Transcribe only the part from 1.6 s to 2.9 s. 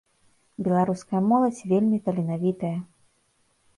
вельмі таленавітая.